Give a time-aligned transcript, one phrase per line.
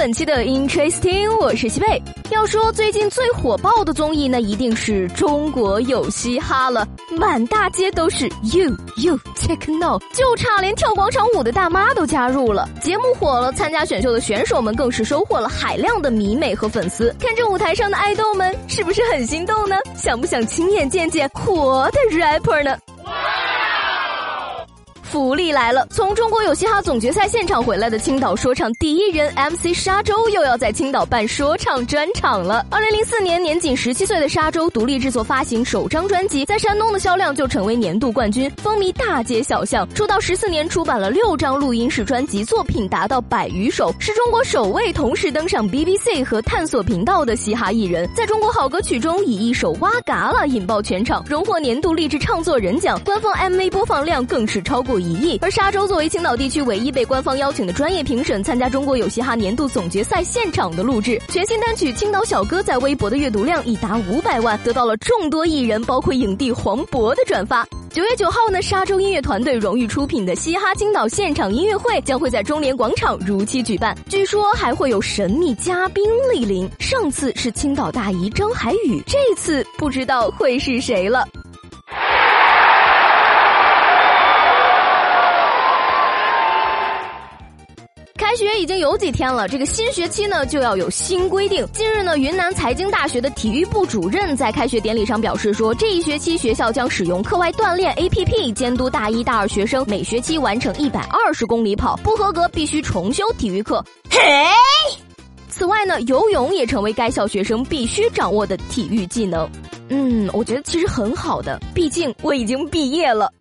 [0.00, 2.02] 本期的 Interesting，我是西贝。
[2.30, 12.66] 要说最近最火爆的综艺，那一定是中国有嘻哈了，满大街都是 You You Take No，就差连跳广场舞的大妈都加入了。
[12.80, 17.14] 节目火了，参加选秀的选手们更是收获了海量的迷妹和粉丝。
[17.20, 19.76] 看着舞台上的爱豆们，是不是很心动呢？
[19.94, 22.74] 想不想亲眼见见活的 rapper 呢？
[25.10, 25.84] 福利来了！
[25.90, 32.64] 从中国有嘻哈总决赛现场回来的青岛说唱第一人 MC 沙洲又要在青岛办说唱专场了。
[32.70, 39.88] 二零零四年，年仅十七岁的沙洲独立制作发行首张专辑，在山东的销量就成为年度冠军，风靡大街小巷。
[39.94, 48.08] 出道十四年，出版了六张录音室专辑，作品达到百余首，是中国首位同时登上 BBC 和探索频道的嘻哈艺人。
[48.14, 54.99] 在中国好歌曲中，以一首《哇嘎啦》引爆全场，荣获年度励志唱作人奖，官方 MV 播放量更是超过。
[55.00, 55.38] 一亿。
[55.40, 67.66] 而沙洲作为青岛地区唯一被官方邀请的专业评审，参加中国有嘻哈年度总决赛现场的录制，全新单曲《青岛小哥》在微博的阅读量已达五百万，得到了众多艺人，包括影帝黄渤的转发。
[67.92, 76.70] 九月九号呢，沙洲音乐团队荣誉出品的嘻哈青岛现场音乐会将会在中联广场如期举办，据说还会有神秘嘉宾莅临。
[76.78, 81.26] 上次是青岛大姨张海宇，这次不知道会是谁了。
[88.20, 91.66] 开学已经有几天了，这个新学期呢就要有新规定。
[91.72, 103.82] 近日呢，云南财经大学的体育部主任在开学典礼上表示说，这一学期学校将使用课外锻炼 APP 监督大一、大二学生每学期完成一百二十公里跑，不合格必须重修体育课。
[104.10, 104.18] 嘿，
[105.48, 109.48] 此外呢，游泳也成为该校学生必须掌握的体育技能。
[109.88, 113.32] 嗯，我觉得其实很好的，毕竟我已经毕业了。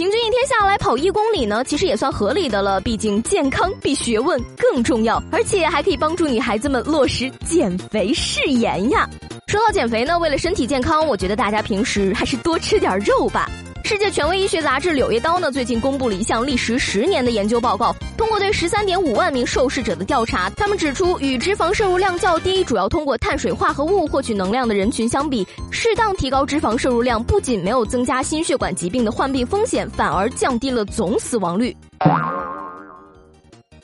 [0.00, 2.80] 平均一天下来跑一公里呢，其实也算合理的了。
[2.80, 9.06] 毕竟健康比学问更重要，而且还可以帮助女孩子们落实减肥誓言呀。
[9.46, 13.46] 说到减肥呢，为了身体健康，我觉得大家平时还是多吃点肉吧。
[13.90, 17.92] 世界权威医学杂志《柳叶刀》呢，最近公布了一项历时十年的研究报告。
[18.16, 31.76] 通过对十三点五万名受试者的调查，他们指出，与脂肪摄入量较低、主要通过碳水化合物获取能量的人群相比，适当提高脂肪摄入量，不仅没有增加心血管疾病的患病风险，反而降低了总死亡率。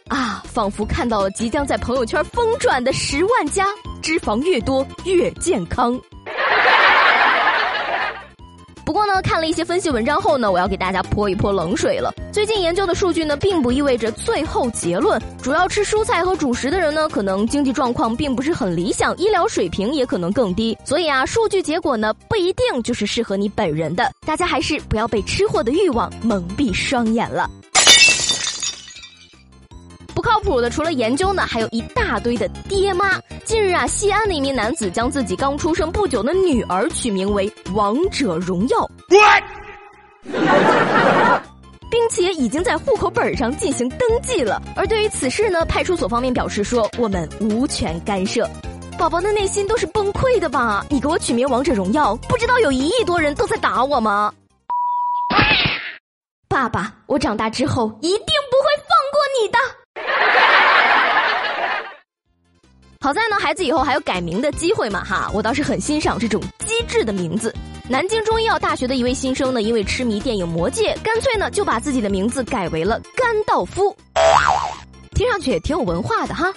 [0.06, 3.66] 啊，仿佛看到了即将在朋友圈疯转的十万加，
[4.00, 6.00] 脂肪越多越健康。
[8.86, 12.14] 不过呢，看了一些分析文章后呢，我要给大家泼一泼冷水了。
[12.30, 15.20] 最近研究的数据呢，并不意味着最后结论。
[15.42, 20.78] 主要吃蔬菜和主食的人呢，可能经济状况并不是很理想，医疗水平也可能更低。
[20.84, 24.08] 所以啊，数据结果呢，不一定就是适合你本人的。
[24.24, 27.50] 大家还是不要被吃货的欲望蒙蔽双眼了。
[30.26, 33.12] 不靠谱的，除了研究呢，还有一大堆的爹妈。
[33.44, 38.90] 近日啊，西安的一名男子将自己刚出生不久的女儿取名为《王者荣耀》，
[41.88, 44.60] 并且已经在户口本上进行登记了。
[44.74, 48.50] 而对于此事呢，派出所方面表示说，我们无权干涉。
[48.98, 50.84] 宝宝的内心都是崩溃的吧？
[50.90, 54.34] 你给我取名《王者荣耀》，不知道有一亿多人都在打我吗？
[56.50, 59.58] 爸爸，我长大之后一定不会放过你的。
[63.06, 67.54] 好在呢，孩子以后还有改名的机会嘛哈，我倒是很欣赏这种机智的名字。
[67.88, 73.96] 南京中医药大学的一位新生呢，因为痴迷电影《魔戒》，干脆呢就把自己的名字改为了甘道夫，
[75.14, 76.52] 听上去也挺有文化的哈。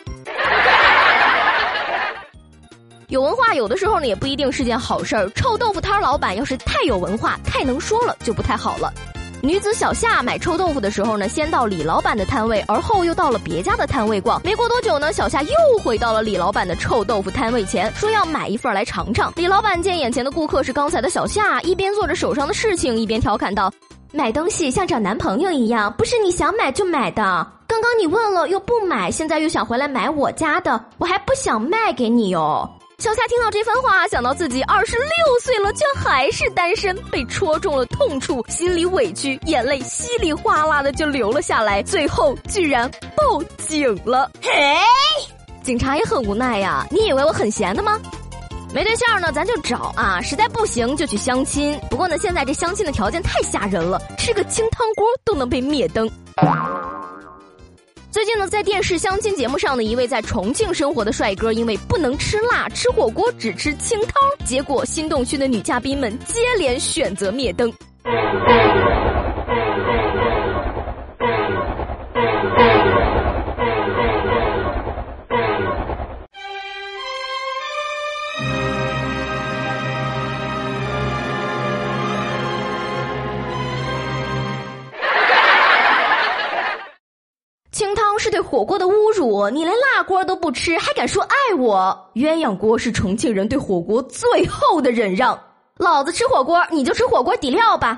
[3.10, 8.92] 有文化有的时候呢也不一定是件好事儿，臭豆腐摊老板要是太有文化、太能说了，就不太好了。
[9.42, 14.42] 女子小夏买臭豆腐的时候呢，先到李老板的摊位，而后又到了别家的摊位逛。
[14.44, 19.32] 没过多久呢，小夏又回到了李老板的臭豆腐摊位前，说要买一份来尝尝。
[19.38, 23.72] 李老板见眼前的顾客是刚才的小夏，一边做着手上的事情，一边调侃道
[24.12, 27.48] ：“买东西像找男朋友一样，不是你想买就买的。
[27.66, 32.70] 刚刚你问了又不买，现在又想回来买我家的，我还不想卖给你哟。”
[33.00, 44.30] 小夏听到这番话，想到自己二十六岁了，却还是单身，被戳中了痛处，心里委屈，眼泪稀里哗啦的就流了下来，最后居然报警了。
[44.42, 44.52] 嘿，
[45.64, 47.98] 警察也很无奈呀，你以为我很闲的吗？
[48.74, 51.80] 没对象呢，咱就找啊，实在不行就去相亲。
[51.90, 56.06] 不过呢，现在这相亲的条件太吓人了，吃个清汤锅都能被灭灯。
[58.12, 64.14] 最近呢，在电视相亲节目上的一位在重庆生活的帅哥，因为不能吃辣，吃火锅只吃清汤，
[64.48, 67.72] 结果心动区的女嘉宾们接连选择灭灯。
[88.20, 92.12] 是对火锅的侮辱，你连辣锅都不吃，还敢说爱我？
[92.16, 95.40] 鸳鸯锅是重庆人对火锅最后的忍让，
[95.78, 97.98] 老子吃火锅，你就吃火锅底料吧。